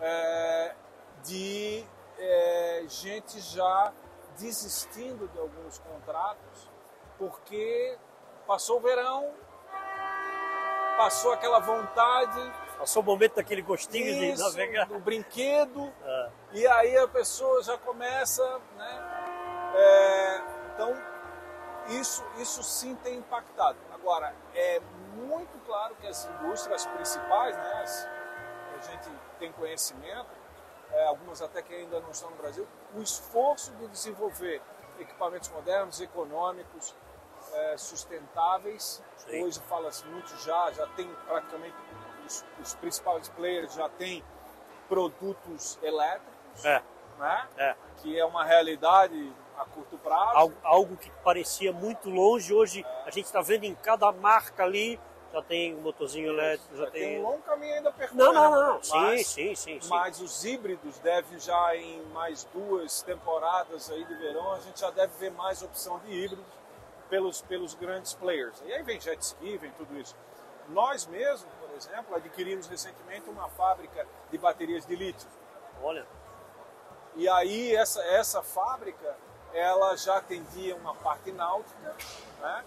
[0.00, 0.74] é,
[1.22, 1.84] de
[2.18, 3.92] é, gente já
[4.38, 6.68] desistindo de alguns contratos
[7.16, 7.96] porque
[8.46, 9.32] passou o verão,
[10.96, 14.86] passou aquela vontade Passou o momento daquele gostinho de isso, navegar.
[14.86, 18.42] do brinquedo, Ah, e aí a pessoa já começa,
[18.76, 19.72] né?
[19.76, 20.42] É,
[20.74, 20.94] então,
[21.88, 23.78] isso, isso sim tem impactado.
[23.92, 24.80] Agora, é
[25.16, 28.08] muito claro que as indústrias principais, né, as,
[28.84, 30.30] gente tem conhecimento,
[30.92, 34.62] é, algumas até que ainda não estão no Brasil, o esforço de desenvolver
[34.98, 36.94] equipamentos modernos, econômicos,
[37.52, 39.02] é, sustentáveis.
[39.16, 39.44] Sim.
[39.44, 41.76] Hoje fala-se muito já, já tem praticamente
[42.24, 44.24] os, os, principais players já tem
[44.88, 46.82] produtos elétricos, é.
[47.18, 47.48] Né?
[47.56, 47.76] É.
[47.98, 50.36] que é uma realidade a curto prazo.
[50.36, 54.98] Algo, algo que parecia muito longe, hoje a gente está vendo em cada marca ali
[55.34, 57.02] já tem um motorzinho elétrico, já, já tem...
[57.02, 57.18] tem...
[57.18, 58.22] um longo caminho ainda percorrer.
[58.22, 59.88] Não, não, não, mas, sim, sim, sim.
[59.88, 64.90] Mas os híbridos devem já em mais duas temporadas aí de verão, a gente já
[64.90, 66.44] deve ver mais opção de híbridos
[67.10, 68.62] pelos, pelos grandes players.
[68.64, 70.16] E aí vem jet ski, vem tudo isso.
[70.68, 75.28] Nós mesmos, por exemplo, adquirimos recentemente uma fábrica de baterias de lítio.
[75.82, 76.06] Olha.
[77.16, 79.16] E aí essa, essa fábrica,
[79.54, 81.96] ela já atendia uma parte náutica,
[82.40, 82.64] né?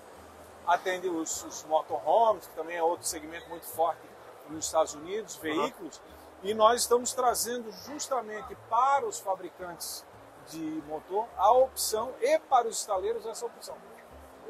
[0.65, 4.01] atende os, os motorhomes, que também é outro segmento muito forte
[4.49, 6.49] nos Estados Unidos, veículos, uhum.
[6.49, 10.05] e nós estamos trazendo justamente para os fabricantes
[10.47, 13.75] de motor a opção e para os estaleiros essa opção.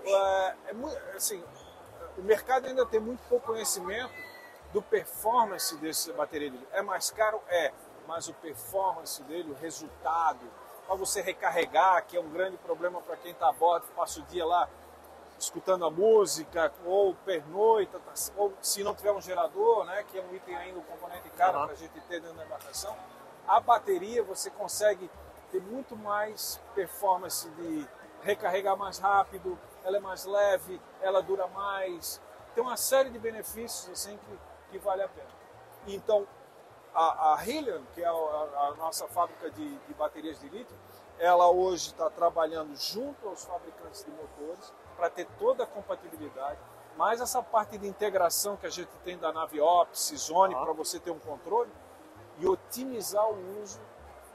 [0.06, 1.44] É, é, assim,
[2.18, 4.14] o mercado ainda tem muito pouco conhecimento
[4.72, 6.54] do performance desse bateria.
[6.72, 7.42] É mais caro?
[7.48, 7.74] É,
[8.08, 10.46] mas o performance dele, o resultado,
[10.88, 14.24] para você recarregar, que é um grande problema para quem está a bordo, passa o
[14.24, 14.68] dia lá
[15.38, 20.22] escutando a música, ou pernoita, tá, ou se não tiver um gerador, né, que é
[20.22, 21.66] um item ainda, um componente caro uhum.
[21.66, 22.96] para a gente ter dentro da embarcação,
[23.48, 25.12] a bateria você consegue
[25.52, 27.88] ter muito mais performance de
[28.24, 32.20] recarregar mais rápido, ela é mais leve, ela dura mais,
[32.56, 34.40] tem uma série de benefícios assim que,
[34.72, 35.30] que vale a pena.
[35.86, 36.28] Então,
[36.98, 40.76] a, a Hillian, que é a, a nossa fábrica de, de baterias de lítio,
[41.20, 46.60] ela hoje está trabalhando junto aos fabricantes de motores para ter toda a compatibilidade,
[46.98, 50.60] mais essa parte de integração que a gente tem da nave Ops, Zone, ah.
[50.60, 51.72] para você ter um controle
[52.40, 53.80] e otimizar o uso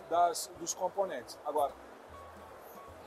[0.08, 1.36] das, dos componentes.
[1.44, 1.72] Agora,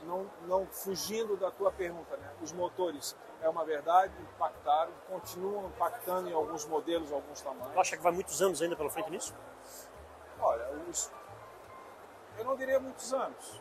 [0.04, 2.30] não, não fugindo da tua pergunta, né?
[2.42, 7.72] os motores, é uma verdade, impactaram, continuam impactando em alguns modelos, alguns tamanhos.
[7.72, 9.34] Tu acha que vai muitos anos ainda pela frente nisso?
[10.40, 11.10] Olha, os,
[12.38, 13.60] eu não diria muitos anos,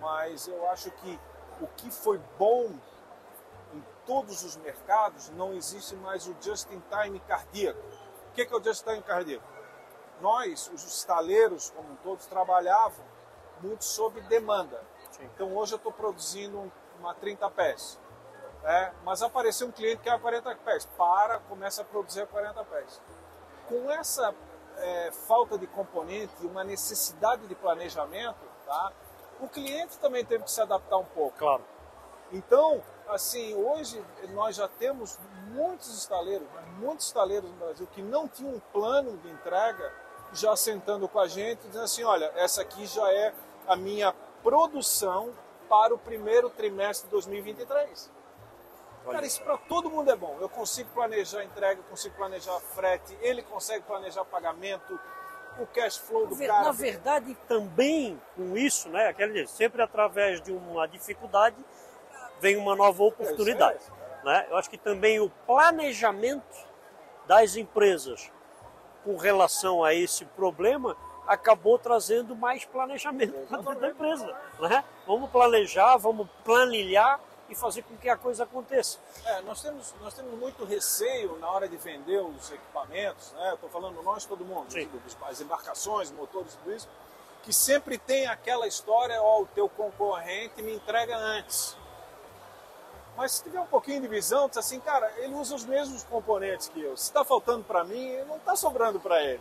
[0.00, 1.20] mas eu acho que
[1.60, 2.72] o que foi bom
[3.72, 7.80] em todos os mercados, não existe mais o just-in-time cardíaco.
[8.30, 9.44] O que é o just-in-time cardíaco?
[10.20, 13.04] Nós, os estaleiros, como todos, trabalhavam
[13.60, 14.82] muito sob demanda.
[15.10, 15.24] Sim.
[15.34, 17.98] Então hoje eu estou produzindo uma 30 pés.
[18.64, 20.86] É, mas apareceu um cliente que é a 40 pés.
[20.96, 23.00] Para, começa a produzir a 40 pés.
[23.68, 24.34] Com essa
[24.76, 28.92] é, falta de componente, uma necessidade de planejamento, tá?
[29.40, 31.36] o cliente também teve que se adaptar um pouco.
[31.38, 31.62] Claro.
[32.32, 36.46] Então, assim, hoje nós já temos muitos estaleiros,
[36.78, 39.92] muitos estaleiros no Brasil que não tinham um plano de entrega,
[40.32, 43.32] já sentando com a gente, dizendo assim, olha, essa aqui já é
[43.68, 45.32] a minha produção
[45.68, 48.10] para o primeiro trimestre de 2023.
[49.12, 50.36] Cara, isso para todo mundo é bom.
[50.40, 54.98] Eu consigo planejar entrega, eu consigo planejar frete, ele consegue planejar pagamento,
[55.58, 56.64] o cash flow do cara.
[56.64, 61.56] Na verdade, também com isso, né, dizer, sempre através de uma dificuldade
[62.40, 63.80] vem uma nova oportunidade.
[64.22, 64.46] É né?
[64.50, 66.66] Eu acho que também o planejamento
[67.26, 68.30] das empresas
[69.04, 74.26] com relação a esse problema acabou trazendo mais planejamento para da empresa.
[74.60, 74.84] Né?
[75.06, 78.98] Vamos planejar, vamos planilhar e fazer com que a coisa aconteça.
[79.24, 83.54] É, nós, temos, nós temos muito receio na hora de vender os equipamentos, né?
[83.54, 86.88] estou falando nós, todo mundo, digo, as embarcações, motores, tudo isso,
[87.42, 91.76] que sempre tem aquela história, ó, o teu concorrente me entrega antes.
[93.16, 96.68] Mas se tiver um pouquinho de visão, diz assim, cara, ele usa os mesmos componentes
[96.68, 96.96] que eu.
[96.96, 99.40] Se está faltando para mim, não está sobrando para ele.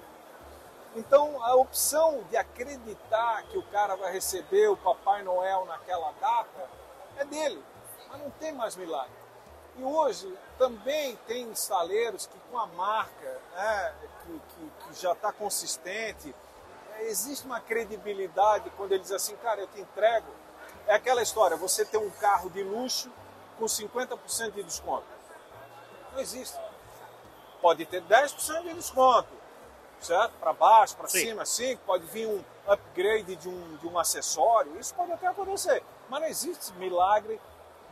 [0.96, 6.70] Então, a opção de acreditar que o cara vai receber o Papai Noel naquela data
[7.18, 7.62] é dele
[8.10, 9.26] mas não tem mais milagre.
[9.78, 15.32] E hoje também tem estaleiros que com a marca né, que, que, que, já está
[15.34, 16.34] consistente,
[16.94, 20.28] é, existe uma credibilidade quando ele diz assim, cara, eu te entrego.
[20.88, 23.12] É aquela história, você tem um carro de luxo
[23.58, 25.06] com 50% de desconto.
[26.13, 26.58] Não existe.
[27.62, 29.30] Pode ter 10% de desconto,
[30.00, 30.34] certo?
[30.39, 31.76] Para baixo, para cima, sim.
[31.86, 35.84] Pode vir um upgrade de um, de um acessório, isso pode até acontecer.
[36.08, 37.41] Mas não existe milagre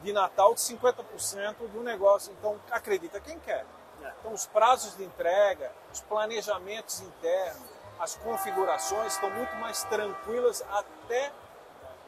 [0.03, 2.33] de Natal de 50% do negócio.
[2.37, 3.65] Então, acredita quem quer.
[4.03, 4.13] É.
[4.19, 7.63] Então, os prazos de entrega, os planejamentos internos,
[7.99, 11.31] as configurações estão muito mais tranquilas até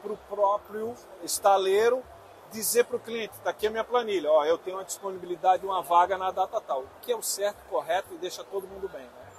[0.02, 2.04] para o próprio estaleiro
[2.50, 5.66] dizer para o cliente, está aqui a minha planilha, ó, eu tenho a disponibilidade de
[5.66, 8.88] uma vaga na data tal, o que é o certo, correto e deixa todo mundo
[8.88, 9.02] bem.
[9.02, 9.32] Né?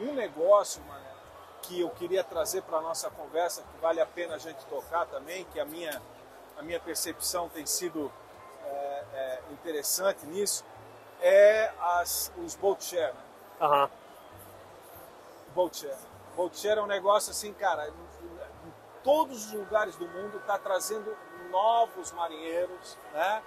[0.00, 1.12] Um negócio, mané,
[1.62, 5.06] que eu queria trazer para a nossa conversa, que vale a pena a gente tocar
[5.06, 6.00] também, que a minha,
[6.56, 8.12] a minha percepção tem sido
[8.64, 10.64] é, é, interessante nisso,
[11.20, 13.14] é as, os boat share.
[13.14, 13.20] Né?
[15.54, 15.98] Boat share.
[16.36, 21.16] Boat share é um negócio assim, cara, em todos os lugares do mundo está trazendo
[21.50, 23.42] novos marinheiros, né?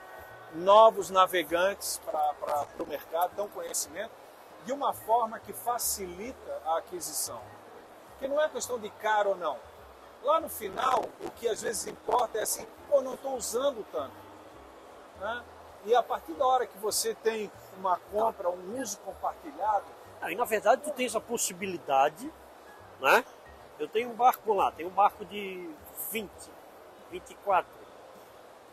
[0.54, 4.12] novos navegantes para o mercado, dão conhecimento,
[4.65, 7.41] de uma forma que facilita a aquisição.
[8.20, 9.58] Que não é questão de caro ou não.
[10.23, 14.15] Lá no final, o que às vezes importa é assim, pô, não estou usando tanto.
[15.19, 15.43] Né?
[15.86, 19.86] E a partir da hora que você tem uma compra, um uso compartilhado.
[20.21, 22.32] Aí na verdade tu tens a possibilidade,
[22.99, 23.23] né?
[23.80, 25.69] Eu tenho um barco lá, tenho um barco de
[26.12, 26.30] 20,
[27.12, 27.71] 24.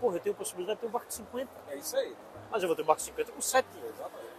[0.01, 1.51] Porra, eu tenho a possibilidade de ter um barco de 50.
[1.69, 2.17] É isso aí.
[2.51, 4.33] Mas eu vou ter um barco de 50 com 7 Exatamente.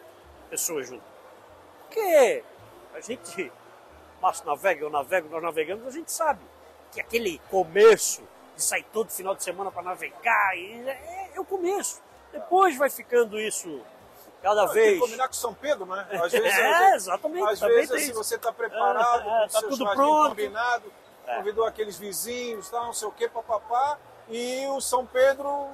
[0.49, 1.03] pessoas junto.
[1.81, 2.43] Porque
[2.93, 3.51] a gente,
[4.19, 6.41] Márcio navega, eu navego, nós navegamos, a gente sabe
[6.95, 8.23] que aquele começo
[8.55, 12.01] de sair todo final de semana para navegar é, é o começo.
[12.31, 13.81] Depois vai ficando isso
[14.41, 14.93] cada Tem vez.
[14.95, 16.07] que combinar com São Pedro, né?
[16.23, 19.85] Às vezes, É, exatamente, Às vezes, tem assim, você está preparado, É, é, tá tudo
[19.93, 20.29] pronto.
[20.29, 20.91] combinado,
[21.27, 21.35] É.
[21.35, 23.97] convidou aqueles vizinhos, tal, não sei o que, papapá,
[24.29, 25.67] e o São Pedro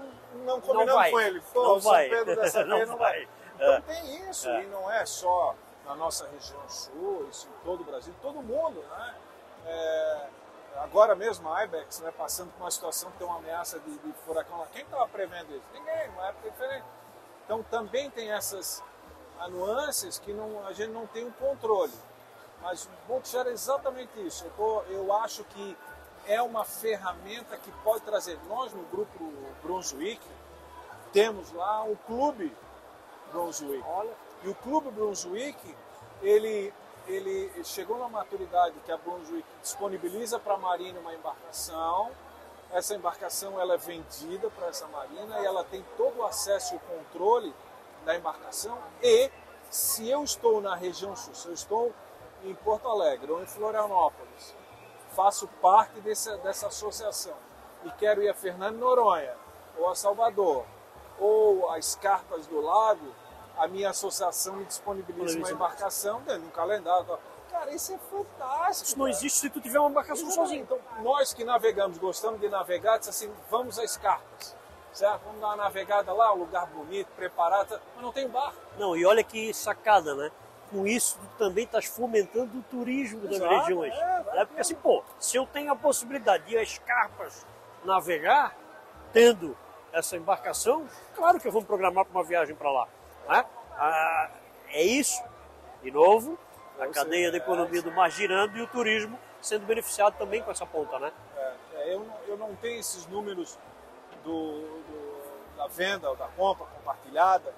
[0.46, 1.42] não combinando com ele.
[1.54, 2.10] Pô, Não o São vai.
[2.10, 3.12] Pedro dessa Não vez não vai.
[3.26, 3.28] vai.
[3.56, 3.82] Então É.
[3.82, 4.64] tem isso, É.
[4.64, 5.54] e não é só
[5.86, 9.14] na nossa região sul, isso em todo o Brasil, todo mundo, né?
[10.78, 14.14] Agora mesmo a IBEX, né, passando por uma situação que tem uma ameaça de, de
[14.26, 14.68] furacão lá.
[14.68, 15.66] Quem estava prevendo isso?
[15.74, 16.86] Ninguém, uma época diferente.
[17.46, 18.84] Então também tem essas
[19.40, 21.94] ah, nuances que não, a gente não tem o controle.
[22.62, 24.46] Mas o Bookshare é exatamente isso.
[24.46, 25.78] Eu, tô, eu acho que
[26.28, 28.40] é uma ferramenta que pode trazer.
[28.48, 30.22] Nós no grupo Brunswick
[31.12, 32.56] temos lá o clube
[33.32, 33.84] Brunswick.
[33.88, 34.12] Olha,
[34.44, 35.76] E o Clube Brunswick,
[36.22, 36.74] ele,
[37.08, 42.12] ele chegou na maturidade que a Brunswick disponibiliza para a Marina uma embarcação.
[42.72, 46.78] Essa embarcação ela é vendida para essa Marina e ela tem todo o acesso e
[46.78, 47.54] o controle
[48.06, 48.78] da embarcação.
[49.02, 49.30] E
[49.70, 51.94] se eu estou na região sul, se eu estou
[52.44, 54.56] em Porto Alegre ou em Florianópolis,
[55.16, 57.36] faço parte desse, dessa associação
[57.84, 59.36] e quero ir a Fernando Noronha,
[59.78, 60.66] ou a Salvador,
[61.20, 63.14] ou a Escarpas do Lago,
[63.62, 67.20] a minha associação me disponibiliza uma embarcação dentro de um calendário.
[67.52, 68.88] Cara, isso é fantástico.
[68.88, 69.16] isso não cara.
[69.16, 70.50] existe se tu tiver uma embarcação Exatamente.
[70.50, 70.64] sozinho.
[70.64, 74.56] Então, nós que navegamos, gostamos de navegar, diz assim, vamos a Escarpas,
[74.92, 75.22] certo?
[75.26, 78.58] Vamos dar uma navegada lá, um lugar bonito, preparado, mas não tem barco.
[78.80, 80.32] Não, e olha que sacada, né?
[80.72, 83.94] Com isso, tu também estás fomentando o turismo das Exato, regiões.
[83.94, 84.46] é, né?
[84.46, 87.46] Porque assim, pô, se eu tenho a possibilidade de ir a Escarpas
[87.86, 88.56] navegar,
[89.14, 89.56] tendo
[89.94, 92.88] essa embarcação, claro que eu vou me programar para uma viagem para lá.
[93.32, 93.46] Né?
[93.78, 94.30] Ah,
[94.70, 95.24] é isso,
[95.82, 96.38] de novo,
[96.80, 100.52] a cadeia da é, economia do mar girando e o turismo sendo beneficiado também com
[100.52, 101.12] essa ponta, né?
[101.36, 103.58] É, é, eu, não, eu não tenho esses números
[104.24, 105.22] do, do-
[105.58, 107.54] da venda ou da compra compartilhada,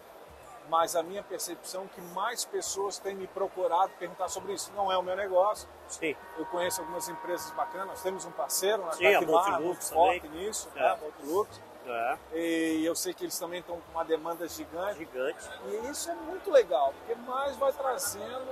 [0.69, 4.71] mas a minha percepção é que mais pessoas têm me procurado perguntar sobre isso.
[4.75, 5.67] Não é o meu negócio.
[5.89, 6.15] Sim.
[6.37, 7.87] Eu conheço algumas empresas bacanas.
[7.87, 10.79] Nós temos um parceiro na Sim, a Catimar, Multilux muito forte nisso, É.
[10.79, 10.97] né?
[11.01, 11.61] Multilux.
[11.85, 14.99] É, E eu sei que eles também estão com uma demanda gigante.
[14.99, 15.49] gigante.
[15.67, 18.47] E isso é muito legal, porque mais vai trazendo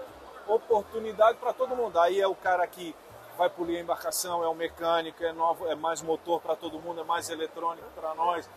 [0.48, 2.00] oportunidade para todo mundo.
[2.00, 2.96] Aí é o cara que
[3.38, 7.02] vai polir a embarcação, é o mecânico, é, novo, é mais motor para todo mundo,
[7.02, 8.50] é mais eletrônico para nós.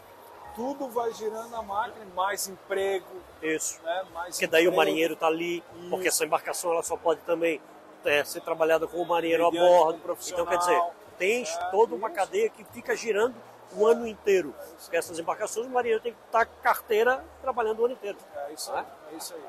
[0.55, 3.07] Tudo vai girando a máquina, mais emprego,
[3.43, 3.81] Isso.
[3.83, 4.05] né?
[4.13, 5.91] mais Porque daí o marinheiro está ali, Isso.
[5.91, 7.61] porque essa embarcação ela só pode também
[8.05, 9.97] é, ser trabalhada com o marinheiro a Mediante bordo.
[9.97, 10.45] um profissional.
[10.45, 10.83] Então, quer dizer,
[11.19, 12.17] tens É, toda uma isso.
[12.17, 13.35] cadeia que fica girando
[13.77, 14.55] o ano inteiro.
[14.81, 18.19] Porque essas embarcações, o marinheiro tem que estar com carteira trabalhando o ano inteiro.
[18.49, 19.43] É isso aí, é isso aí.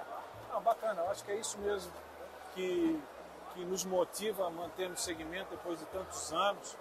[0.51, 1.91] Não, bacana, eu acho que é isso mesmo
[2.53, 3.01] que,
[3.53, 6.77] que nos motiva a manter no segmento depois de tantos anos,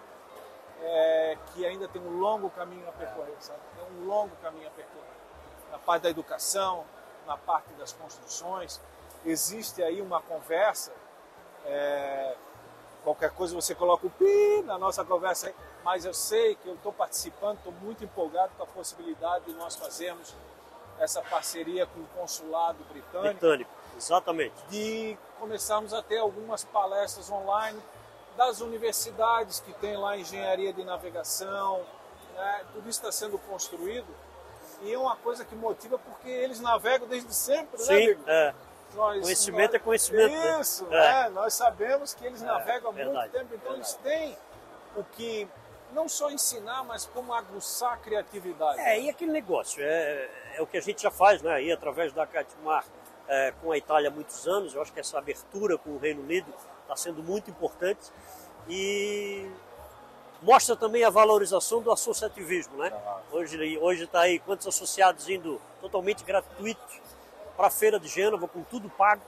[0.81, 3.59] é, que ainda tem um longo caminho a percorrer, sabe?
[3.75, 5.05] Tem um longo caminho a percorrer.
[5.71, 6.85] Na parte da educação,
[7.27, 8.81] na parte das construções,
[9.25, 10.93] existe aí uma conversa,
[11.65, 12.37] é,
[13.03, 16.75] qualquer coisa você coloca o pi na nossa conversa aí, mas eu sei que eu
[16.75, 20.35] estou participando, estou muito empolgado com a possibilidade de nós fazermos
[20.99, 24.55] essa parceria com o consulado britânico, Britânico, exatamente.
[24.69, 27.81] de começarmos a ter algumas palestras online
[28.37, 31.85] das universidades que tem lá engenharia de navegação,
[32.35, 32.65] né?
[32.73, 34.07] tudo isso está sendo construído
[34.83, 38.23] e é uma coisa que motiva porque eles navegam desde sempre, né, Sim, amigo?
[38.27, 38.55] é.
[38.95, 40.61] Nós- Conhecimento nós- é conhecimento, né?
[40.61, 40.91] Isso, É.
[41.25, 41.29] né?
[41.31, 44.19] Nós sabemos que eles navegam há muito verdade, tempo, então eles verdade.
[44.21, 44.39] têm
[44.97, 45.49] o que
[45.95, 48.81] não só ensinar, mas como aguçar a criatividade.
[48.81, 51.55] É, e aquele negócio, é, é o que a gente já faz, né?
[51.55, 52.85] Aí através da Catmar,
[53.29, 54.75] é, com a Itália há muitos anos.
[54.75, 58.11] Eu acho que essa abertura com o Reino Unido está sendo muito importante
[58.69, 59.51] e
[60.43, 62.93] mostra também a valorização do associativismo, né?
[63.33, 67.01] Hoje hoje está aí quantos associados indo totalmente gratuitos
[67.57, 69.23] para a feira de Gênova com tudo pago,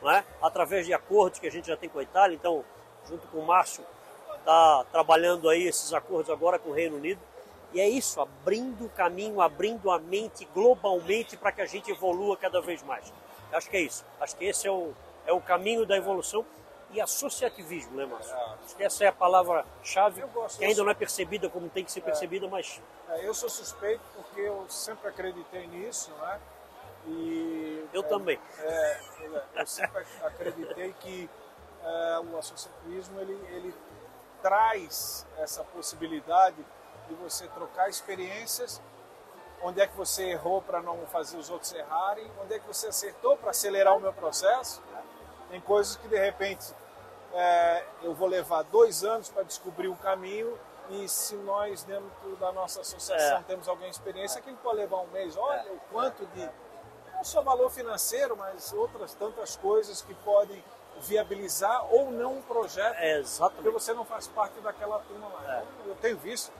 [0.00, 0.24] né?
[0.40, 2.34] Através de acordos que a gente já tem com a Itália.
[2.34, 2.64] Então,
[3.06, 3.84] junto com o Márcio,
[4.44, 7.20] está trabalhando aí esses acordos agora com o Reino Unido.
[7.72, 12.36] E é isso, abrindo o caminho, abrindo a mente globalmente para que a gente evolua
[12.36, 13.12] cada vez mais.
[13.52, 14.04] Acho que é isso.
[14.20, 14.92] Acho que esse é o,
[15.26, 16.44] é o caminho da evolução
[16.92, 18.32] e associativismo, né, Márcio?
[18.32, 18.54] É.
[18.64, 20.22] Acho que essa é a palavra-chave
[20.56, 22.02] que ainda não é percebida como tem que ser é.
[22.02, 22.80] percebida, mas...
[23.08, 26.40] É, eu sou suspeito porque eu sempre acreditei nisso, né?
[27.06, 28.38] E, eu também.
[28.60, 29.00] É,
[29.56, 31.28] eu sempre acreditei que
[32.32, 33.74] o associativismo ele, ele
[34.44, 36.62] traz essa possibilidade
[37.08, 38.78] de você trocar experiências
[39.62, 42.88] onde é que você errou para não fazer os outros errarem, onde é que você
[42.88, 44.82] acertou para acelerar o meu processo.
[44.92, 45.02] Né?
[45.48, 46.74] Tem coisas que de repente
[47.32, 50.58] é, eu vou levar dois anos para descobrir o caminho
[50.90, 53.44] e se nós dentro da nossa associação é.
[53.44, 55.34] temos alguma experiência, aquilo pode levar um mês.
[55.38, 55.72] Olha é.
[55.72, 56.46] o quanto de
[57.14, 60.62] não só valor financeiro, mas outras tantas coisas que podem
[61.00, 63.56] viabilizar ou não um projeto, é, exatamente.
[63.56, 65.56] porque você não faz parte daquela turma lá.
[65.56, 65.62] É.
[65.62, 66.52] Então, eu tenho visto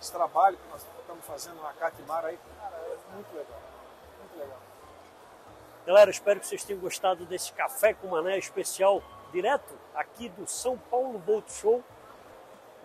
[0.00, 3.60] esse trabalho que nós estamos fazendo na Catimara aí, cara, é muito legal.
[4.18, 4.58] Muito legal.
[5.86, 10.76] Galera, espero que vocês tenham gostado desse café com mané especial direto aqui do São
[10.76, 11.82] Paulo Boat Show.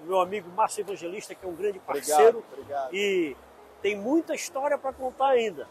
[0.01, 2.39] O meu amigo Márcio Evangelista, que é um grande parceiro.
[2.39, 2.95] Obrigado, obrigado.
[2.95, 3.35] E
[3.81, 5.67] tem muita história para contar ainda.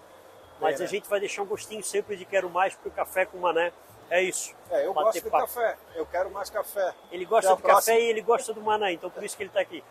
[0.60, 0.84] Mas é, né?
[0.84, 3.72] a gente vai deixar um gostinho sempre de quero mais, porque o café com mané
[4.10, 4.54] é isso.
[4.70, 5.46] É, eu gosto de papo.
[5.46, 5.76] café.
[5.94, 6.94] Eu quero mais café.
[7.10, 7.94] Ele gosta de próxima.
[7.94, 9.82] café e ele gosta do mané, então por isso que ele está aqui.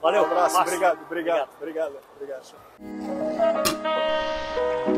[0.00, 2.54] Valeu, um abraço, obrigado, obrigado, obrigado, obrigado.
[2.78, 4.97] obrigado.